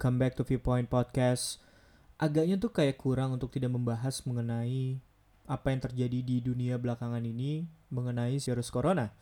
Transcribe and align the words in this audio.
welcome 0.00 0.16
back 0.16 0.32
to 0.32 0.48
Viewpoint 0.48 0.88
Podcast. 0.88 1.60
Agaknya 2.16 2.56
tuh 2.56 2.72
kayak 2.72 2.96
kurang 2.96 3.36
untuk 3.36 3.52
tidak 3.52 3.76
membahas 3.76 4.24
mengenai 4.24 4.96
apa 5.44 5.76
yang 5.76 5.80
terjadi 5.84 6.24
di 6.24 6.40
dunia 6.40 6.80
belakangan 6.80 7.20
ini 7.20 7.68
mengenai 7.92 8.40
virus 8.40 8.72
corona. 8.72 9.12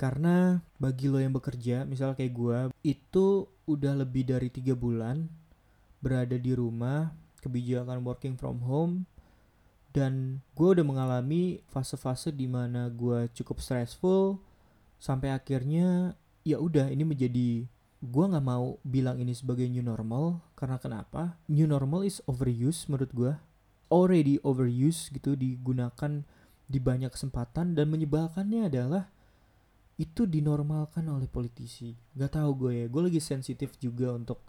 Karena 0.00 0.64
bagi 0.80 1.12
lo 1.12 1.20
yang 1.20 1.36
bekerja, 1.36 1.84
misal 1.84 2.16
kayak 2.16 2.32
gue, 2.32 2.58
itu 2.80 3.44
udah 3.68 3.92
lebih 4.00 4.32
dari 4.32 4.48
tiga 4.48 4.72
bulan 4.72 5.28
berada 6.00 6.40
di 6.40 6.56
rumah, 6.56 7.12
kebijakan 7.44 8.00
working 8.00 8.40
from 8.40 8.64
home, 8.64 9.04
dan 9.92 10.40
gue 10.56 10.72
udah 10.72 10.88
mengalami 10.88 11.60
fase-fase 11.68 12.32
di 12.32 12.48
mana 12.48 12.88
gue 12.88 13.28
cukup 13.36 13.60
stressful 13.60 14.40
sampai 14.96 15.36
akhirnya 15.36 16.16
ya 16.48 16.56
udah 16.56 16.88
ini 16.88 17.04
menjadi 17.04 17.68
gue 18.02 18.24
nggak 18.26 18.42
mau 18.42 18.82
bilang 18.82 19.22
ini 19.22 19.30
sebagai 19.30 19.62
new 19.70 19.82
normal 19.82 20.42
karena 20.58 20.82
kenapa? 20.82 21.38
New 21.46 21.70
normal 21.70 22.02
is 22.02 22.18
overuse 22.26 22.90
menurut 22.90 23.14
gue 23.14 23.32
already 23.94 24.42
overuse 24.42 25.06
gitu 25.14 25.38
digunakan 25.38 26.26
di 26.66 26.78
banyak 26.82 27.14
kesempatan 27.14 27.78
dan 27.78 27.86
menyebalkannya 27.86 28.66
adalah 28.66 29.06
itu 30.02 30.26
dinormalkan 30.26 31.06
oleh 31.06 31.30
politisi. 31.30 31.94
Gak 32.18 32.42
tahu 32.42 32.66
gue 32.66 32.72
ya 32.82 32.86
gue 32.90 33.02
lagi 33.06 33.22
sensitif 33.22 33.78
juga 33.78 34.10
untuk 34.10 34.42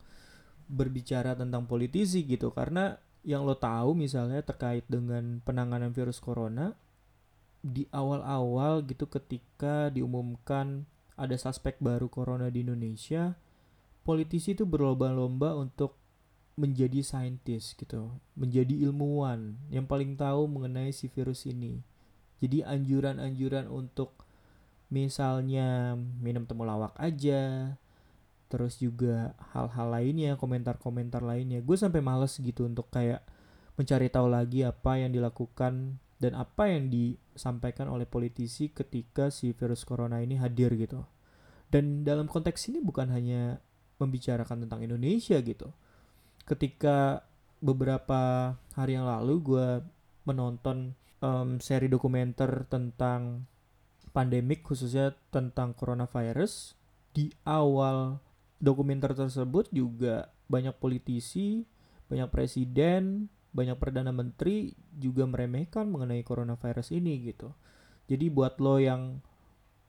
berbicara 0.65 1.37
tentang 1.37 1.69
politisi 1.69 2.25
gitu 2.25 2.49
karena 2.49 2.97
yang 3.21 3.45
lo 3.45 3.53
tahu 3.53 3.93
misalnya 3.93 4.41
terkait 4.41 4.83
dengan 4.89 5.39
penanganan 5.45 5.93
virus 5.93 6.17
corona 6.17 6.73
di 7.63 7.87
awal-awal 7.93 8.83
gitu 8.83 9.07
ketika 9.07 9.87
diumumkan 9.93 10.83
ada 11.15 11.37
suspek 11.37 11.77
baru 11.79 12.09
corona 12.09 12.49
di 12.49 12.65
Indonesia, 12.65 13.37
politisi 14.03 14.53
itu 14.53 14.67
berlomba-lomba 14.67 15.55
untuk 15.55 15.97
menjadi 16.53 17.01
saintis 17.01 17.73
gitu, 17.73 18.13
menjadi 18.37 18.85
ilmuwan 18.85 19.57
yang 19.73 19.89
paling 19.89 20.13
tahu 20.13 20.45
mengenai 20.45 20.93
si 20.93 21.09
virus 21.09 21.49
ini. 21.49 21.81
Jadi 22.43 22.61
anjuran-anjuran 22.61 23.65
untuk 23.71 24.21
misalnya 24.93 25.97
minum 26.21 26.45
temulawak 26.45 26.93
aja, 27.01 27.73
terus 28.53 28.77
juga 28.77 29.33
hal-hal 29.55 29.89
lainnya, 29.89 30.37
komentar-komentar 30.37 31.25
lainnya. 31.25 31.65
Gue 31.65 31.73
sampai 31.73 32.05
males 32.05 32.37
gitu 32.37 32.69
untuk 32.69 32.93
kayak 32.93 33.25
mencari 33.73 34.13
tahu 34.13 34.29
lagi 34.29 34.61
apa 34.61 35.01
yang 35.01 35.09
dilakukan 35.09 35.97
dan 36.21 36.31
apa 36.37 36.69
yang 36.69 36.93
disampaikan 36.93 37.89
oleh 37.89 38.05
politisi 38.05 38.69
ketika 38.69 39.33
si 39.33 39.57
virus 39.57 39.81
corona 39.81 40.21
ini 40.21 40.37
hadir 40.37 40.69
gitu. 40.77 41.01
Dan 41.73 42.05
dalam 42.05 42.29
konteks 42.29 42.69
ini 42.69 42.77
bukan 42.77 43.09
hanya 43.09 43.57
membicarakan 43.97 44.65
tentang 44.65 44.81
Indonesia 44.81 45.37
gitu. 45.39 45.69
Ketika 46.43 47.23
beberapa 47.63 48.53
hari 48.75 48.99
yang 48.99 49.07
lalu 49.07 49.35
gue 49.39 49.67
menonton 50.27 50.95
um, 51.23 51.57
seri 51.63 51.87
dokumenter 51.87 52.67
tentang 52.67 53.47
pandemik 54.11 54.61
khususnya 54.61 55.15
tentang 55.31 55.73
coronavirus 55.73 56.75
di 57.15 57.31
awal 57.47 58.19
dokumenter 58.59 59.15
tersebut 59.15 59.71
juga 59.71 60.29
banyak 60.51 60.75
politisi, 60.77 61.65
banyak 62.11 62.29
presiden, 62.29 63.31
banyak 63.55 63.77
perdana 63.77 64.11
menteri 64.11 64.73
juga 64.97 65.23
meremehkan 65.29 65.87
mengenai 65.87 66.25
coronavirus 66.25 66.93
ini 66.93 67.31
gitu. 67.31 67.53
Jadi 68.09 68.27
buat 68.27 68.59
lo 68.59 68.77
yang 68.81 69.23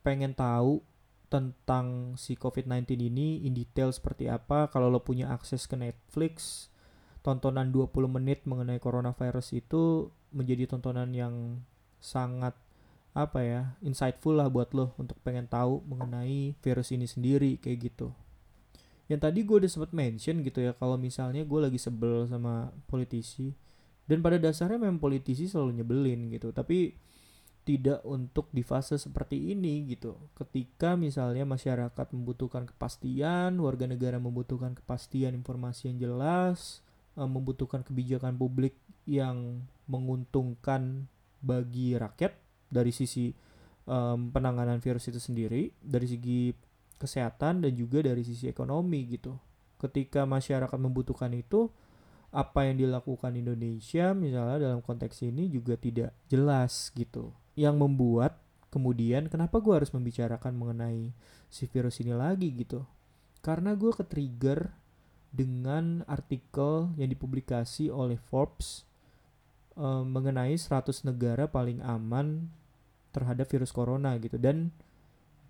pengen 0.06 0.36
tahu 0.36 0.84
tentang 1.32 2.14
si 2.14 2.38
COVID-19 2.38 3.10
ini 3.10 3.42
in 3.44 3.56
detail 3.56 3.90
seperti 3.90 4.30
apa, 4.30 4.70
kalau 4.70 4.92
lo 4.92 5.02
punya 5.02 5.32
akses 5.32 5.66
ke 5.66 5.74
Netflix, 5.74 6.68
tontonan 7.24 7.72
20 7.72 7.90
menit 8.06 8.44
mengenai 8.44 8.78
coronavirus 8.78 9.56
itu 9.58 10.12
menjadi 10.30 10.70
tontonan 10.70 11.10
yang 11.14 11.64
sangat 11.98 12.54
apa 13.14 13.40
ya, 13.46 13.62
insightful 13.80 14.34
lah 14.34 14.50
buat 14.50 14.74
lo 14.74 14.92
untuk 14.98 15.16
pengen 15.22 15.46
tahu 15.46 15.82
mengenai 15.86 16.58
virus 16.58 16.90
ini 16.90 17.06
sendiri 17.06 17.58
kayak 17.62 17.92
gitu. 17.92 18.10
Yang 19.06 19.20
tadi 19.30 19.38
gue 19.44 19.56
udah 19.64 19.70
sempat 19.70 19.92
mention 19.92 20.40
gitu 20.40 20.64
ya 20.64 20.72
kalau 20.72 20.96
misalnya 20.96 21.44
gue 21.44 21.60
lagi 21.60 21.76
sebel 21.76 22.24
sama 22.24 22.72
politisi 22.88 23.52
dan 24.04 24.20
pada 24.20 24.36
dasarnya 24.36 24.80
memang 24.80 25.00
politisi 25.00 25.48
selalu 25.48 25.80
nyebelin 25.80 26.28
gitu 26.32 26.52
tapi 26.52 26.96
tidak 27.64 28.04
untuk 28.04 28.52
di 28.52 28.60
fase 28.60 29.00
seperti 29.00 29.56
ini 29.56 29.88
gitu 29.88 30.20
ketika 30.36 30.94
misalnya 31.00 31.48
masyarakat 31.48 32.06
membutuhkan 32.12 32.68
kepastian 32.68 33.56
warga 33.56 33.88
negara 33.88 34.20
membutuhkan 34.20 34.76
kepastian 34.76 35.32
informasi 35.32 35.90
yang 35.92 36.12
jelas 36.12 36.84
eh, 37.16 37.24
membutuhkan 37.24 37.80
kebijakan 37.80 38.36
publik 38.36 38.76
yang 39.08 39.64
menguntungkan 39.88 41.08
bagi 41.44 41.96
rakyat 41.96 42.32
dari 42.72 42.92
sisi 42.92 43.28
um, 43.84 44.32
penanganan 44.32 44.80
virus 44.80 45.12
itu 45.12 45.20
sendiri 45.20 45.72
dari 45.80 46.08
segi 46.08 46.40
kesehatan 46.96 47.68
dan 47.68 47.72
juga 47.76 48.00
dari 48.00 48.24
sisi 48.24 48.48
ekonomi 48.48 49.04
gitu. 49.12 49.36
Ketika 49.76 50.24
masyarakat 50.24 50.78
membutuhkan 50.80 51.28
itu, 51.36 51.68
apa 52.34 52.66
yang 52.66 52.80
dilakukan 52.80 53.36
Indonesia 53.36 54.10
misalnya 54.16 54.58
dalam 54.58 54.80
konteks 54.82 55.22
ini 55.22 55.52
juga 55.52 55.76
tidak 55.78 56.16
jelas 56.26 56.90
gitu. 56.96 57.30
Yang 57.54 57.74
membuat 57.78 58.42
kemudian 58.68 59.30
kenapa 59.30 59.62
gue 59.62 59.74
harus 59.78 59.94
membicarakan 59.94 60.54
mengenai 60.58 61.14
si 61.46 61.70
virus 61.70 62.02
ini 62.02 62.14
lagi 62.14 62.50
gitu. 62.54 62.82
Karena 63.40 63.78
gue 63.78 63.94
ke-trigger 63.94 64.70
dengan 65.34 66.06
artikel 66.06 66.94
yang 66.94 67.10
dipublikasi 67.10 67.90
oleh 67.90 68.18
Forbes 68.30 68.86
um, 69.74 70.06
mengenai 70.06 70.54
100 70.54 71.06
negara 71.06 71.50
paling 71.50 71.82
aman 71.82 72.46
terhadap 73.10 73.50
virus 73.50 73.74
corona 73.74 74.14
gitu 74.18 74.38
dan 74.38 74.70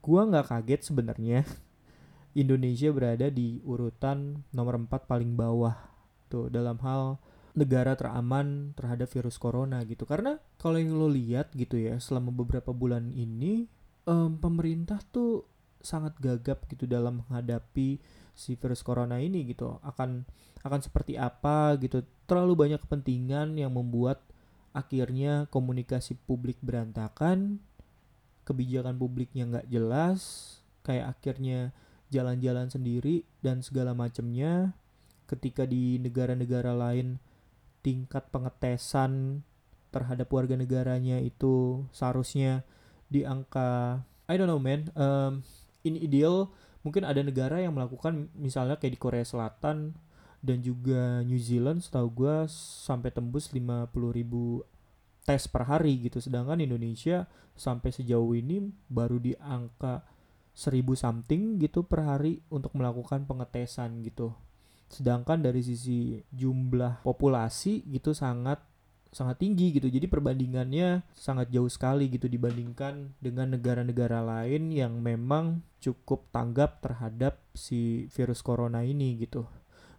gua 0.05 0.29
nggak 0.29 0.53
kaget 0.53 0.81
sebenarnya 0.85 1.41
Indonesia 2.41 2.93
berada 2.93 3.29
di 3.29 3.61
urutan 3.65 4.45
nomor 4.53 4.81
4 4.81 4.89
paling 5.05 5.33
bawah 5.37 5.77
tuh 6.33 6.49
dalam 6.49 6.81
hal 6.81 7.21
negara 7.55 7.95
teraman 7.95 8.75
terhadap 8.75 9.11
virus 9.11 9.39
corona 9.39 9.83
gitu. 9.87 10.05
Karena 10.05 10.39
kalau 10.59 10.79
yang 10.79 10.95
lo 10.95 11.07
lihat 11.07 11.55
gitu 11.55 11.79
ya 11.79 11.99
selama 12.03 12.35
beberapa 12.35 12.75
bulan 12.75 13.15
ini 13.15 13.71
um, 14.11 14.37
pemerintah 14.39 14.99
tuh 15.15 15.47
sangat 15.79 16.17
gagap 16.19 16.67
gitu 16.67 16.89
dalam 16.89 17.23
menghadapi 17.23 18.03
si 18.35 18.59
virus 18.59 18.83
corona 18.83 19.23
ini 19.23 19.47
gitu. 19.47 19.79
Akan 19.87 20.27
akan 20.67 20.81
seperti 20.83 21.15
apa 21.15 21.79
gitu. 21.79 22.03
Terlalu 22.27 22.69
banyak 22.69 22.81
kepentingan 22.83 23.55
yang 23.55 23.71
membuat 23.71 24.21
akhirnya 24.75 25.47
komunikasi 25.55 26.19
publik 26.27 26.59
berantakan 26.59 27.63
kebijakan 28.45 29.01
publiknya 29.01 29.49
nggak 29.49 29.69
jelas 29.73 30.21
kayak 30.85 31.17
akhirnya 31.17 31.73
jalan-jalan 32.13 32.69
sendiri 32.69 33.25
dan 33.41 33.65
segala 33.65 33.97
macamnya 33.97 34.77
ketika 35.25 35.65
di 35.65 35.97
negara-negara 35.97 36.77
lain 36.77 37.17
tingkat 37.85 38.33
pengetesan 38.33 39.45
terhadap 39.93 40.27
warga 40.33 40.57
negaranya 40.57 41.21
itu 41.21 41.85
seharusnya 41.93 42.65
di 43.13 43.23
angka 43.23 44.01
I 44.25 44.41
don't 44.41 44.49
know 44.49 44.59
man. 44.59 44.89
Um, 44.97 45.45
in 45.85 46.01
ideal 46.01 46.49
mungkin 46.81 47.05
ada 47.05 47.21
negara 47.21 47.61
yang 47.61 47.77
melakukan 47.77 48.33
misalnya 48.33 48.81
kayak 48.81 48.97
di 48.97 49.01
Korea 49.01 49.23
Selatan 49.23 49.93
dan 50.41 50.59
juga 50.65 51.21
New 51.29 51.39
Zealand 51.41 51.85
setahu 51.85 52.25
gue 52.25 52.37
sampai 52.85 53.13
tembus 53.13 53.53
50 53.53 53.93
ribu 54.17 54.65
tes 55.29 55.45
per 55.45 55.69
hari 55.69 56.09
gitu. 56.09 56.25
Sedangkan 56.25 56.65
Indonesia 56.65 57.29
sampai 57.53 57.93
sejauh 57.93 58.33
ini 58.33 58.73
baru 58.89 59.21
di 59.21 59.37
angka 59.37 60.05
1000 60.57 60.81
something 60.97 61.61
gitu 61.61 61.85
per 61.85 62.01
hari 62.09 62.41
untuk 62.49 62.73
melakukan 62.73 63.29
pengetesan 63.29 64.01
gitu 64.07 64.33
sedangkan 64.89 65.43
dari 65.43 65.65
sisi 65.65 66.21
jumlah 66.31 67.03
populasi 67.03 67.83
gitu 67.89 68.13
sangat 68.13 68.63
sangat 69.15 69.39
tinggi 69.39 69.71
gitu. 69.71 69.87
Jadi 69.87 70.11
perbandingannya 70.11 71.07
sangat 71.15 71.55
jauh 71.55 71.71
sekali 71.71 72.11
gitu 72.11 72.27
dibandingkan 72.27 73.15
dengan 73.23 73.55
negara-negara 73.55 74.21
lain 74.21 74.75
yang 74.75 74.99
memang 74.99 75.63
cukup 75.79 76.27
tanggap 76.35 76.83
terhadap 76.83 77.39
si 77.55 78.11
virus 78.11 78.43
corona 78.43 78.83
ini 78.83 79.15
gitu. 79.23 79.47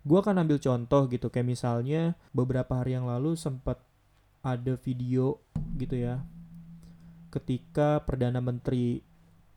Gue 0.05 0.21
akan 0.21 0.45
ambil 0.45 0.59
contoh 0.61 1.07
gitu 1.09 1.31
kayak 1.31 1.47
misalnya 1.47 2.13
beberapa 2.35 2.83
hari 2.83 2.93
yang 2.99 3.07
lalu 3.07 3.33
sempat 3.39 3.81
ada 4.45 4.77
video 4.77 5.41
gitu 5.73 5.97
ya 5.97 6.21
ketika 7.33 8.05
perdana 8.05 8.39
menteri 8.39 9.01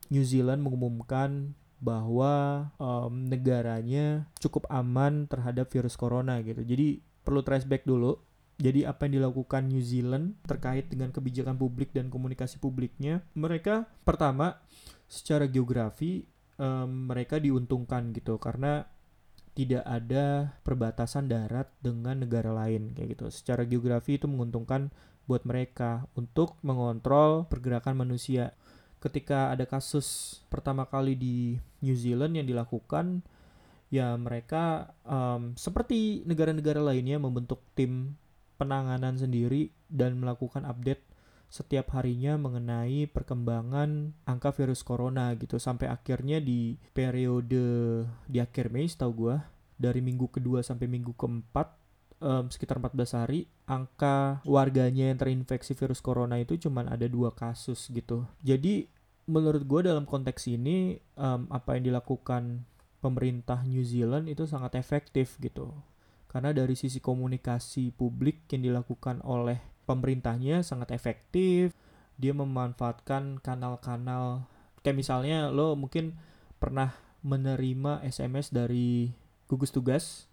New 0.09 0.25
Zealand 0.25 0.65
mengumumkan 0.65 1.53
bahwa 1.79 2.67
um, 2.75 3.27
negaranya 3.27 4.27
cukup 4.39 4.67
aman 4.67 5.25
terhadap 5.25 5.71
virus 5.71 5.95
corona 5.95 6.43
gitu. 6.43 6.63
Jadi 6.63 6.99
perlu 7.23 7.41
trace 7.43 7.67
back 7.67 7.87
dulu. 7.87 8.19
Jadi 8.59 8.83
apa 8.83 9.07
yang 9.07 9.23
dilakukan 9.23 9.71
New 9.71 9.79
Zealand 9.79 10.35
terkait 10.43 10.91
dengan 10.91 11.15
kebijakan 11.15 11.55
publik 11.55 11.95
dan 11.95 12.11
komunikasi 12.11 12.59
publiknya, 12.59 13.23
mereka 13.31 13.87
pertama 14.03 14.59
secara 15.07 15.47
geografi 15.47 16.27
um, 16.59 17.07
mereka 17.07 17.39
diuntungkan 17.39 18.11
gitu 18.11 18.35
karena 18.35 18.83
tidak 19.55 19.83
ada 19.87 20.55
perbatasan 20.63 21.31
darat 21.31 21.71
dengan 21.79 22.23
negara 22.23 22.51
lain 22.51 22.91
kayak 22.95 23.15
gitu. 23.15 23.31
Secara 23.31 23.63
geografi 23.63 24.19
itu 24.19 24.27
menguntungkan 24.27 24.91
buat 25.27 25.43
mereka 25.43 26.07
untuk 26.15 26.59
mengontrol 26.63 27.47
pergerakan 27.47 27.95
manusia. 28.01 28.55
Ketika 28.99 29.55
ada 29.55 29.63
kasus 29.63 30.39
pertama 30.51 30.83
kali 30.83 31.15
di 31.15 31.55
New 31.79 31.95
Zealand 31.95 32.35
yang 32.35 32.47
dilakukan, 32.47 33.23
ya 33.87 34.13
mereka 34.19 34.93
um, 35.07 35.55
seperti 35.55 36.27
negara-negara 36.27 36.83
lainnya 36.83 37.17
membentuk 37.17 37.63
tim 37.73 38.19
penanganan 38.59 39.15
sendiri 39.15 39.71
dan 39.87 40.19
melakukan 40.19 40.67
update 40.67 41.01
setiap 41.49 41.97
harinya 41.97 42.37
mengenai 42.37 43.09
perkembangan 43.09 44.13
angka 44.29 44.53
virus 44.53 44.85
corona 44.85 45.33
gitu. 45.33 45.57
Sampai 45.57 45.89
akhirnya 45.89 46.37
di 46.37 46.77
periode 46.93 48.05
di 48.29 48.37
akhir 48.37 48.69
Mei 48.69 48.85
tahu 48.85 49.11
gue 49.15 49.35
dari 49.79 50.03
minggu 50.03 50.29
kedua 50.29 50.61
sampai 50.61 50.85
minggu 50.85 51.17
keempat 51.17 51.73
um, 52.19 52.47
sekitar 52.47 52.79
14 52.79 53.19
hari 53.19 53.49
angka 53.65 54.43
warganya 54.47 55.11
yang 55.11 55.19
terinfeksi 55.19 55.75
virus 55.75 55.99
corona 55.99 56.39
itu 56.39 56.55
cuma 56.55 56.85
ada 56.85 57.07
dua 57.09 57.33
kasus 57.33 57.89
gitu 57.91 58.23
jadi 58.43 58.87
menurut 59.29 59.65
gue 59.65 59.81
dalam 59.89 60.05
konteks 60.07 60.49
ini 60.49 60.99
um, 61.19 61.49
apa 61.51 61.77
yang 61.77 61.93
dilakukan 61.93 62.65
pemerintah 62.99 63.63
New 63.63 63.81
Zealand 63.85 64.27
itu 64.27 64.43
sangat 64.49 64.75
efektif 64.75 65.37
gitu 65.39 65.71
karena 66.29 66.53
dari 66.53 66.77
sisi 66.77 67.01
komunikasi 67.01 67.89
publik 67.97 68.45
yang 68.53 68.69
dilakukan 68.69 69.25
oleh 69.25 69.57
pemerintahnya 69.89 70.61
sangat 70.61 70.93
efektif. 70.93 71.73
Dia 72.21 72.37
memanfaatkan 72.37 73.41
kanal-kanal 73.41 74.45
kayak 74.85 75.01
misalnya 75.01 75.49
lo 75.49 75.73
mungkin 75.73 76.21
pernah 76.61 76.93
menerima 77.25 78.05
SMS 78.05 78.53
dari 78.53 79.09
gugus 79.49 79.73
tugas. 79.73 80.28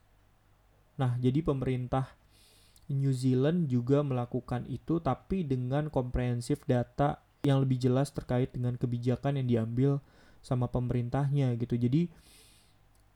Nah, 0.96 1.16
jadi 1.20 1.44
pemerintah 1.44 2.12
New 2.88 3.12
Zealand 3.12 3.66
juga 3.66 4.00
melakukan 4.06 4.64
itu 4.70 5.02
tapi 5.02 5.42
dengan 5.42 5.90
komprehensif 5.90 6.62
data 6.64 7.20
yang 7.42 7.62
lebih 7.62 7.78
jelas 7.78 8.14
terkait 8.14 8.54
dengan 8.54 8.78
kebijakan 8.78 9.38
yang 9.42 9.46
diambil 9.46 9.90
sama 10.42 10.70
pemerintahnya 10.70 11.54
gitu. 11.58 11.74
Jadi 11.74 12.08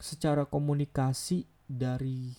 secara 0.01 0.49
komunikasi 0.49 1.47
dari 1.71 2.35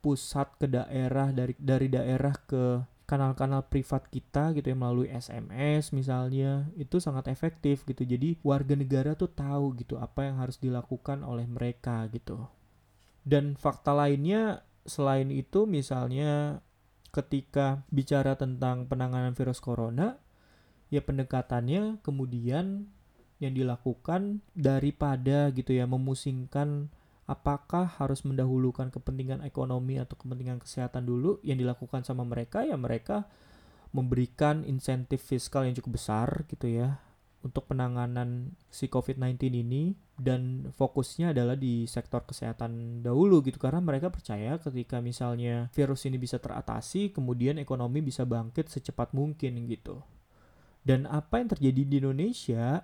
pusat 0.00 0.54
ke 0.56 0.70
daerah 0.70 1.34
dari 1.34 1.52
dari 1.58 1.90
daerah 1.90 2.32
ke 2.46 2.78
kanal-kanal 3.06 3.62
privat 3.66 4.06
kita 4.10 4.50
gitu 4.54 4.70
ya 4.70 4.76
melalui 4.78 5.10
SMS 5.10 5.94
misalnya 5.94 6.66
itu 6.74 6.98
sangat 6.98 7.30
efektif 7.30 7.86
gitu 7.86 8.02
jadi 8.02 8.34
warga 8.42 8.74
negara 8.74 9.14
tuh 9.14 9.30
tahu 9.30 9.78
gitu 9.78 9.94
apa 9.98 10.26
yang 10.26 10.42
harus 10.42 10.58
dilakukan 10.58 11.22
oleh 11.22 11.46
mereka 11.46 12.06
gitu 12.10 12.46
dan 13.26 13.58
fakta 13.58 13.90
lainnya 13.90 14.62
selain 14.86 15.34
itu 15.34 15.66
misalnya 15.66 16.62
ketika 17.10 17.82
bicara 17.90 18.38
tentang 18.38 18.86
penanganan 18.86 19.34
virus 19.34 19.58
corona 19.58 20.22
ya 20.94 21.02
pendekatannya 21.02 21.98
kemudian 22.06 22.86
yang 23.42 23.52
dilakukan 23.52 24.40
daripada 24.54 25.50
gitu 25.52 25.74
ya 25.76 25.84
memusingkan 25.84 26.88
apakah 27.26 27.90
harus 27.98 28.22
mendahulukan 28.22 28.88
kepentingan 28.94 29.42
ekonomi 29.42 29.98
atau 29.98 30.14
kepentingan 30.16 30.62
kesehatan 30.62 31.04
dulu. 31.04 31.42
Yang 31.42 31.66
dilakukan 31.66 32.06
sama 32.06 32.22
mereka 32.22 32.62
ya 32.64 32.78
mereka 32.78 33.28
memberikan 33.92 34.62
insentif 34.64 35.20
fiskal 35.26 35.66
yang 35.66 35.74
cukup 35.76 35.98
besar 35.98 36.28
gitu 36.48 36.70
ya 36.70 37.02
untuk 37.42 37.70
penanganan 37.70 38.56
si 38.72 38.90
COVID-19 38.90 39.52
ini 39.52 39.94
dan 40.16 40.72
fokusnya 40.72 41.36
adalah 41.36 41.54
di 41.54 41.84
sektor 41.84 42.24
kesehatan 42.24 43.04
dahulu 43.04 43.44
gitu. 43.44 43.60
Karena 43.60 43.84
mereka 43.84 44.08
percaya 44.08 44.56
ketika 44.56 45.04
misalnya 45.04 45.68
virus 45.76 46.08
ini 46.08 46.16
bisa 46.16 46.40
teratasi 46.40 47.12
kemudian 47.12 47.60
ekonomi 47.60 48.00
bisa 48.00 48.24
bangkit 48.24 48.72
secepat 48.72 49.12
mungkin 49.12 49.68
gitu. 49.68 50.00
Dan 50.80 51.04
apa 51.04 51.42
yang 51.42 51.52
terjadi 51.52 51.82
di 51.84 51.96
Indonesia 52.00 52.80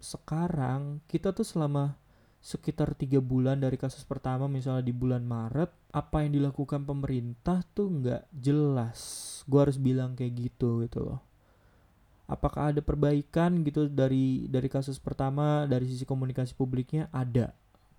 sekarang 0.00 1.04
kita 1.08 1.32
tuh 1.32 1.44
selama 1.44 1.96
sekitar 2.40 2.96
tiga 2.96 3.20
bulan 3.20 3.60
dari 3.60 3.76
kasus 3.76 4.00
pertama 4.08 4.48
misalnya 4.48 4.80
di 4.80 4.96
bulan 4.96 5.28
Maret 5.28 5.92
apa 5.92 6.24
yang 6.24 6.40
dilakukan 6.40 6.88
pemerintah 6.88 7.64
tuh 7.72 7.88
nggak 7.88 8.28
jelas. 8.32 9.00
Gue 9.48 9.60
harus 9.68 9.80
bilang 9.80 10.16
kayak 10.16 10.36
gitu 10.36 10.84
gitu 10.84 11.00
loh 11.04 11.29
apakah 12.30 12.70
ada 12.70 12.78
perbaikan 12.78 13.66
gitu 13.66 13.90
dari 13.90 14.46
dari 14.46 14.70
kasus 14.70 15.02
pertama 15.02 15.66
dari 15.66 15.90
sisi 15.90 16.06
komunikasi 16.06 16.54
publiknya? 16.54 17.10
Ada. 17.10 17.50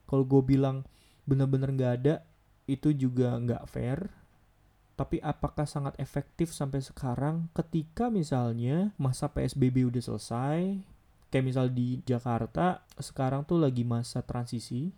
Kalau 0.07 0.23
gue 0.23 0.39
bilang 0.39 0.87
bener-bener 1.27 1.75
nggak 1.75 1.93
ada 2.01 2.15
itu 2.65 2.95
juga 2.95 3.35
nggak 3.35 3.67
fair. 3.67 4.07
Tapi 4.95 5.19
apakah 5.19 5.67
sangat 5.67 5.97
efektif 5.99 6.55
sampai 6.55 6.79
sekarang? 6.79 7.51
Ketika 7.51 8.07
misalnya 8.07 8.95
masa 8.95 9.27
PSBB 9.27 9.91
udah 9.91 9.99
selesai 9.99 10.79
kayak 11.31 11.47
misal 11.47 11.71
di 11.71 12.03
Jakarta 12.03 12.83
sekarang 12.99 13.47
tuh 13.47 13.55
lagi 13.63 13.87
masa 13.87 14.19
transisi 14.19 14.91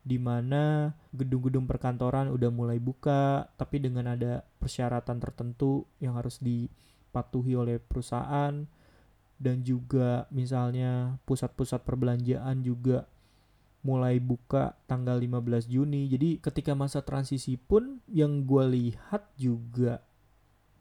di 0.00 0.16
mana 0.16 0.94
gedung-gedung 1.12 1.68
perkantoran 1.68 2.32
udah 2.32 2.48
mulai 2.48 2.80
buka 2.80 3.50
tapi 3.58 3.82
dengan 3.82 4.16
ada 4.16 4.46
persyaratan 4.62 5.20
tertentu 5.20 5.84
yang 6.00 6.16
harus 6.16 6.40
dipatuhi 7.10 7.58
oleh 7.58 7.82
perusahaan 7.82 8.54
dan 9.42 9.56
juga 9.66 10.30
misalnya 10.30 11.18
pusat-pusat 11.26 11.82
perbelanjaan 11.82 12.62
juga 12.62 13.10
mulai 13.82 14.22
buka 14.22 14.78
tanggal 14.86 15.18
15 15.18 15.66
Juni. 15.66 16.06
Jadi 16.06 16.38
ketika 16.38 16.78
masa 16.78 17.02
transisi 17.02 17.58
pun 17.58 17.98
yang 18.06 18.46
gue 18.46 18.64
lihat 18.70 19.26
juga 19.34 19.98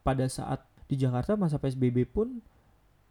pada 0.06 0.30
saat 0.30 0.62
di 0.86 1.02
Jakarta 1.02 1.34
masa 1.34 1.58
PSBB 1.58 2.06
pun 2.06 2.46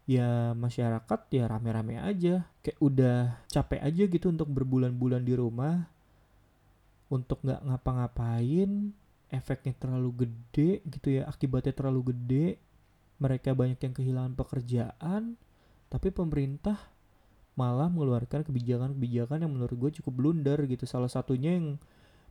ya 0.09 0.57
masyarakat 0.57 1.19
ya 1.29 1.45
rame-rame 1.45 2.01
aja 2.01 2.47
kayak 2.65 2.79
udah 2.81 3.45
capek 3.45 3.81
aja 3.83 4.03
gitu 4.09 4.33
untuk 4.33 4.49
berbulan-bulan 4.49 5.21
di 5.21 5.37
rumah 5.37 5.85
untuk 7.13 7.41
nggak 7.45 7.61
ngapa-ngapain 7.61 8.89
efeknya 9.29 9.73
terlalu 9.77 10.25
gede 10.25 10.81
gitu 10.89 11.21
ya 11.21 11.29
akibatnya 11.29 11.73
terlalu 11.77 12.13
gede 12.13 12.57
mereka 13.19 13.51
banyak 13.53 13.79
yang 13.79 13.93
kehilangan 13.93 14.33
pekerjaan 14.39 15.35
tapi 15.91 16.13
pemerintah 16.13 16.79
malah 17.59 17.91
mengeluarkan 17.91 18.47
kebijakan-kebijakan 18.47 19.43
yang 19.43 19.51
menurut 19.51 19.75
gue 19.75 19.91
cukup 19.99 20.13
blunder 20.15 20.63
gitu. 20.63 20.87
Salah 20.87 21.11
satunya 21.11 21.59
yang 21.59 21.75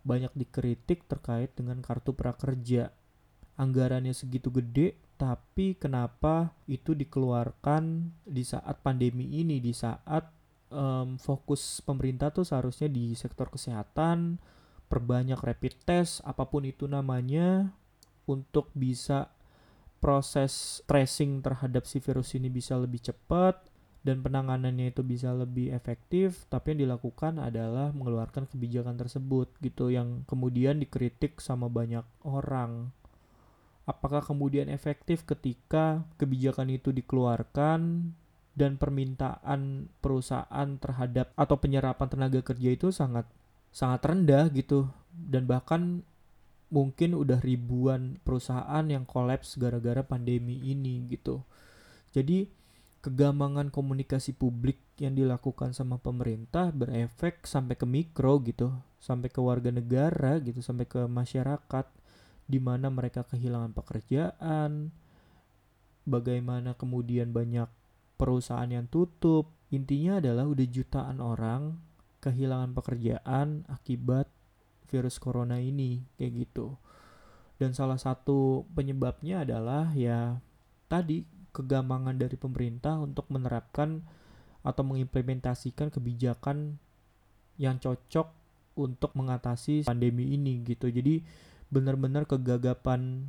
banyak 0.07 0.33
dikritik 0.33 1.05
terkait 1.05 1.53
dengan 1.53 1.85
kartu 1.85 2.17
prakerja. 2.17 2.89
Anggarannya 3.61 4.17
segitu 4.17 4.49
gede 4.49 4.97
tapi 5.19 5.75
kenapa 5.75 6.55
itu 6.71 6.95
dikeluarkan 6.95 8.15
di 8.25 8.47
saat 8.47 8.81
pandemi 8.81 9.43
ini? 9.43 9.59
Di 9.59 9.75
saat 9.75 10.31
um, 10.71 11.19
fokus 11.21 11.83
pemerintah 11.83 12.31
tuh 12.31 12.47
seharusnya 12.47 12.87
di 12.89 13.13
sektor 13.19 13.51
kesehatan 13.51 14.39
perbanyak 14.89 15.37
rapid 15.37 15.75
test 15.85 16.25
apa 16.25 16.49
pun 16.49 16.65
itu 16.65 16.89
namanya 16.89 17.69
untuk 18.25 18.73
bisa 18.73 19.29
proses 19.99 20.83
tracing 20.87 21.43
terhadap 21.43 21.85
si 21.85 21.99
virus 21.99 22.35
ini 22.39 22.47
bisa 22.49 22.79
lebih 22.79 23.03
cepat 23.03 23.67
dan 24.07 24.23
penanganannya 24.23 24.95
itu 24.95 25.03
bisa 25.03 25.35
lebih 25.35 25.75
efektif 25.75 26.47
tapi 26.47 26.73
yang 26.73 26.89
dilakukan 26.89 27.43
adalah 27.43 27.91
mengeluarkan 27.91 28.47
kebijakan 28.47 28.95
tersebut 28.95 29.51
gitu 29.59 29.91
yang 29.91 30.23
kemudian 30.25 30.79
dikritik 30.79 31.43
sama 31.43 31.67
banyak 31.67 32.07
orang. 32.23 32.95
Apakah 33.89 34.21
kemudian 34.21 34.69
efektif 34.69 35.25
ketika 35.25 36.05
kebijakan 36.21 36.69
itu 36.73 36.93
dikeluarkan 36.93 38.13
dan 38.59 38.77
permintaan 38.77 39.89
perusahaan 40.03 40.69
terhadap 40.77 41.33
atau 41.35 41.57
penyerapan 41.57 42.09
tenaga 42.11 42.41
kerja 42.43 42.69
itu 42.75 42.91
sangat 42.91 43.25
sangat 43.73 44.03
rendah 44.05 44.51
gitu 44.53 44.89
dan 45.15 45.47
bahkan 45.49 46.03
mungkin 46.69 47.17
udah 47.17 47.41
ribuan 47.41 48.21
perusahaan 48.21 48.85
yang 48.85 49.09
kolaps 49.09 49.57
gara-gara 49.57 50.05
pandemi 50.05 50.61
ini 50.69 51.09
gitu. 51.09 51.41
Jadi 52.13 52.49
kegamangan 53.01 53.73
komunikasi 53.73 54.37
publik 54.37 54.83
yang 55.01 55.15
dilakukan 55.15 55.73
sama 55.73 55.97
pemerintah 55.97 56.75
berefek 56.75 57.47
sampai 57.47 57.79
ke 57.79 57.87
mikro 57.87 58.43
gitu, 58.45 58.75
sampai 58.99 59.33
ke 59.33 59.41
warga 59.41 59.73
negara 59.73 60.37
gitu, 60.43 60.61
sampai 60.61 60.85
ke 60.85 61.07
masyarakat 61.07 61.87
di 62.49 62.59
mana 62.59 62.89
mereka 62.89 63.25
kehilangan 63.29 63.77
pekerjaan, 63.77 64.91
bagaimana 66.09 66.73
kemudian 66.75 67.31
banyak 67.31 67.69
perusahaan 68.17 68.69
yang 68.69 68.89
tutup. 68.89 69.53
Intinya 69.69 70.19
adalah 70.19 70.49
udah 70.49 70.67
jutaan 70.67 71.21
orang 71.21 71.77
kehilangan 72.25 72.73
pekerjaan 72.73 73.69
akibat 73.69 74.27
virus 74.89 75.21
corona 75.21 75.61
ini 75.61 76.03
kayak 76.17 76.49
gitu. 76.49 76.75
Dan 77.59 77.75
salah 77.75 77.99
satu 77.99 78.65
penyebabnya 78.75 79.45
adalah 79.45 79.91
ya 79.93 80.41
tadi 80.89 81.27
kegamangan 81.53 82.17
dari 82.17 82.37
pemerintah 82.39 83.01
untuk 83.03 83.27
menerapkan 83.29 84.03
atau 84.63 84.83
mengimplementasikan 84.85 85.91
kebijakan 85.91 86.79
yang 87.59 87.83
cocok 87.83 88.31
untuk 88.79 89.11
mengatasi 89.19 89.83
pandemi 89.83 90.39
ini 90.39 90.63
gitu 90.63 90.87
jadi 90.87 91.21
benar-benar 91.69 92.25
kegagapan 92.25 93.27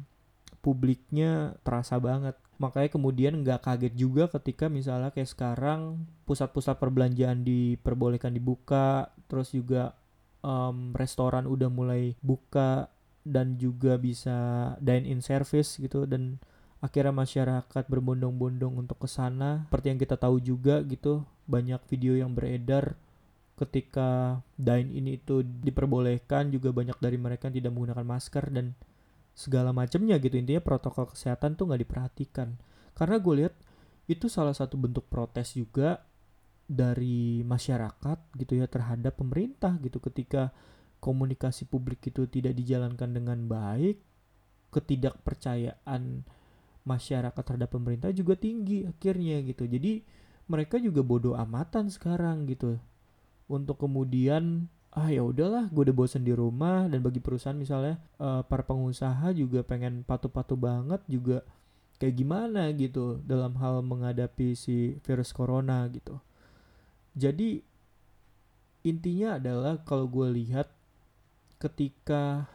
publiknya 0.62 1.58
terasa 1.66 1.98
banget 1.98 2.38
makanya 2.62 2.90
kemudian 2.92 3.34
nggak 3.42 3.66
kaget 3.66 3.94
juga 3.98 4.28
ketika 4.30 4.68
misalnya 4.70 5.10
kayak 5.10 5.32
sekarang 5.32 6.06
pusat-pusat 6.30 6.78
perbelanjaan 6.78 7.42
diperbolehkan 7.42 8.36
dibuka 8.36 9.10
terus 9.32 9.56
juga 9.56 9.98
um, 10.44 10.92
restoran 10.96 11.46
udah 11.46 11.68
mulai 11.72 12.16
buka 12.24 12.92
dan 13.28 13.60
juga 13.60 14.00
bisa 14.00 14.74
dine 14.80 15.06
in 15.06 15.20
service 15.20 15.78
gitu 15.78 16.08
dan 16.08 16.40
akhirnya 16.80 17.12
masyarakat 17.12 17.84
berbondong-bondong 17.92 18.80
untuk 18.80 19.04
ke 19.04 19.08
sana. 19.12 19.68
Seperti 19.68 19.88
yang 19.92 20.00
kita 20.00 20.16
tahu 20.16 20.40
juga 20.40 20.80
gitu 20.88 21.28
banyak 21.50 21.82
video 21.92 22.16
yang 22.16 22.32
beredar 22.32 22.96
ketika 23.60 24.40
dine 24.56 24.88
in 24.96 25.12
itu 25.12 25.44
diperbolehkan 25.44 26.48
juga 26.48 26.72
banyak 26.72 26.96
dari 27.04 27.20
mereka 27.20 27.52
yang 27.52 27.60
tidak 27.60 27.72
menggunakan 27.76 28.08
masker 28.08 28.46
dan 28.56 28.72
segala 29.36 29.76
macamnya 29.76 30.16
gitu. 30.20 30.40
Intinya 30.40 30.64
protokol 30.64 31.12
kesehatan 31.12 31.60
tuh 31.60 31.68
nggak 31.68 31.84
diperhatikan. 31.84 32.56
Karena 32.96 33.20
gue 33.20 33.34
lihat 33.44 33.56
itu 34.08 34.32
salah 34.32 34.56
satu 34.56 34.80
bentuk 34.80 35.06
protes 35.12 35.54
juga 35.54 36.02
dari 36.70 37.42
masyarakat 37.42 38.38
gitu 38.38 38.62
ya 38.62 38.70
terhadap 38.70 39.18
pemerintah 39.18 39.82
gitu. 39.82 39.98
Ketika 39.98 40.54
komunikasi 41.02 41.66
publik 41.66 42.06
itu 42.14 42.30
tidak 42.30 42.54
dijalankan 42.54 43.10
dengan 43.10 43.50
baik 43.50 43.98
ketidakpercayaan 44.70 46.22
masyarakat 46.86 47.42
terhadap 47.42 47.74
pemerintah 47.74 48.14
juga 48.14 48.38
tinggi 48.38 48.86
akhirnya 48.86 49.42
gitu. 49.50 49.66
Jadi 49.66 50.06
mereka 50.46 50.78
juga 50.78 51.02
bodoh 51.02 51.34
amatan 51.34 51.90
sekarang 51.90 52.46
gitu. 52.46 52.78
Untuk 53.50 53.82
kemudian 53.82 54.70
ah 54.94 55.10
ya 55.10 55.26
udahlah 55.26 55.74
gue 55.74 55.90
udah 55.90 55.98
bosan 55.98 56.22
di 56.22 56.38
rumah. 56.38 56.86
Dan 56.86 57.02
bagi 57.02 57.18
perusahaan 57.18 57.58
misalnya 57.58 57.98
uh, 58.22 58.46
para 58.46 58.62
pengusaha 58.62 59.34
juga 59.34 59.66
pengen 59.66 60.06
patuh-patuh 60.06 60.60
banget 60.62 61.02
juga 61.10 61.42
kayak 61.98 62.16
gimana 62.16 62.70
gitu 62.78 63.20
dalam 63.26 63.58
hal 63.58 63.82
menghadapi 63.84 64.56
si 64.56 64.96
virus 65.04 65.36
corona 65.36 65.84
gitu 65.92 66.16
jadi 67.20 67.60
intinya 68.88 69.36
adalah 69.36 69.84
kalau 69.84 70.08
gue 70.08 70.40
lihat 70.40 70.72
ketika 71.60 72.48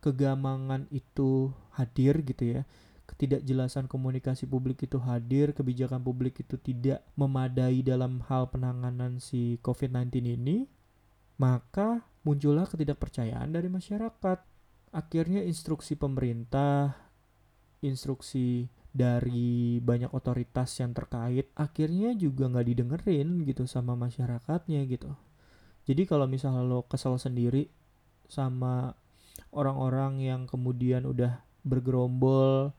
kegamangan 0.00 0.88
itu 0.88 1.52
hadir 1.76 2.24
gitu 2.24 2.56
ya 2.56 2.62
ketidakjelasan 3.06 3.86
komunikasi 3.86 4.44
publik 4.50 4.84
itu 4.84 4.98
hadir, 5.00 5.54
kebijakan 5.54 6.02
publik 6.02 6.42
itu 6.42 6.58
tidak 6.58 7.06
memadai 7.14 7.80
dalam 7.80 8.20
hal 8.26 8.50
penanganan 8.50 9.22
si 9.22 9.56
COVID-19 9.62 10.36
ini, 10.36 10.66
maka 11.38 12.02
muncullah 12.26 12.66
ketidakpercayaan 12.66 13.54
dari 13.54 13.70
masyarakat. 13.70 14.38
Akhirnya 14.90 15.40
instruksi 15.46 15.94
pemerintah, 15.94 16.98
instruksi 17.80 18.68
dari 18.96 19.76
banyak 19.84 20.08
otoritas 20.16 20.72
yang 20.80 20.96
terkait 20.96 21.52
akhirnya 21.52 22.16
juga 22.16 22.48
nggak 22.48 22.66
didengerin 22.72 23.44
gitu 23.44 23.68
sama 23.68 23.92
masyarakatnya 23.92 24.80
gitu. 24.88 25.12
Jadi 25.84 26.02
kalau 26.08 26.24
misalnya 26.24 26.64
lo 26.64 26.88
kesel 26.88 27.20
sendiri 27.20 27.68
sama 28.26 28.96
orang-orang 29.52 30.24
yang 30.24 30.40
kemudian 30.48 31.06
udah 31.06 31.44
bergerombol 31.62 32.72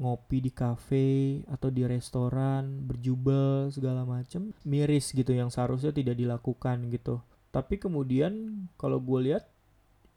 ngopi 0.00 0.42
di 0.42 0.50
kafe 0.50 1.42
atau 1.46 1.68
di 1.70 1.86
restoran 1.86 2.82
berjubel 2.88 3.70
segala 3.70 4.02
macem 4.02 4.50
miris 4.66 5.14
gitu 5.14 5.30
yang 5.30 5.52
seharusnya 5.52 5.94
tidak 5.94 6.18
dilakukan 6.18 6.90
gitu 6.90 7.22
tapi 7.54 7.76
kemudian 7.76 8.66
kalau 8.80 8.98
gue 8.98 9.30
lihat 9.30 9.44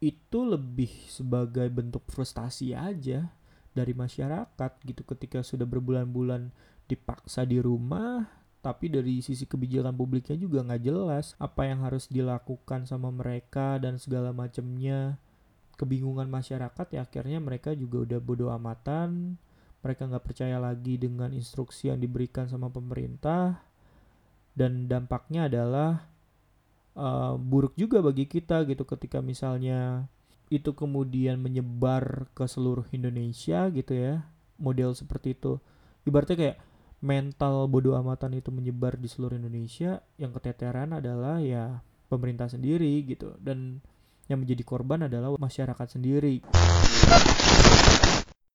itu 0.00 0.44
lebih 0.44 0.90
sebagai 1.08 1.68
bentuk 1.70 2.04
frustasi 2.08 2.72
aja 2.72 3.30
dari 3.76 3.92
masyarakat 3.92 4.72
gitu. 4.88 5.04
Ketika 5.04 5.44
sudah 5.44 5.68
berbulan-bulan 5.68 6.48
dipaksa 6.88 7.44
di 7.44 7.60
rumah 7.60 8.24
tapi 8.66 8.90
dari 8.90 9.22
sisi 9.22 9.46
kebijakan 9.46 9.94
publiknya 9.94 10.34
juga 10.34 10.58
nggak 10.66 10.82
jelas 10.82 11.38
apa 11.38 11.70
yang 11.70 11.86
harus 11.86 12.10
dilakukan 12.10 12.82
sama 12.82 13.14
mereka 13.14 13.78
dan 13.78 13.94
segala 13.94 14.34
macamnya 14.34 15.22
kebingungan 15.78 16.26
masyarakat 16.26 16.86
ya 16.90 17.06
akhirnya 17.06 17.38
mereka 17.38 17.76
juga 17.76 18.02
udah 18.02 18.18
bodoh 18.18 18.50
amatan. 18.50 19.38
Mereka 19.84 20.10
nggak 20.10 20.24
percaya 20.24 20.58
lagi 20.58 20.98
dengan 20.98 21.30
instruksi 21.30 21.94
yang 21.94 22.02
diberikan 22.02 22.50
sama 22.50 22.66
pemerintah. 22.66 23.62
Dan 24.56 24.90
dampaknya 24.90 25.46
adalah 25.46 26.10
uh, 26.98 27.38
buruk 27.38 27.78
juga 27.78 28.02
bagi 28.02 28.26
kita 28.26 28.66
gitu. 28.66 28.82
Ketika 28.82 29.22
misalnya 29.22 30.10
itu 30.46 30.74
kemudian 30.78 31.42
menyebar 31.42 32.30
ke 32.32 32.46
seluruh 32.46 32.86
Indonesia 32.94 33.66
gitu 33.70 33.92
ya 33.92 34.26
model 34.56 34.94
seperti 34.94 35.34
itu. 35.34 35.58
Ibaratnya 36.06 36.36
kayak 36.38 36.56
mental 37.02 37.66
bodoh 37.68 37.98
amatan 37.98 38.38
itu 38.38 38.48
menyebar 38.54 38.96
di 38.96 39.10
seluruh 39.10 39.36
Indonesia 39.36 40.00
yang 40.16 40.32
keteteran 40.32 40.96
adalah 40.96 41.42
ya 41.42 41.82
pemerintah 42.06 42.46
sendiri 42.46 43.02
gitu. 43.04 43.34
Dan 43.42 43.82
yang 44.26 44.42
menjadi 44.42 44.62
korban 44.66 45.06
adalah 45.06 45.34
masyarakat 45.38 45.86
sendiri 45.98 46.42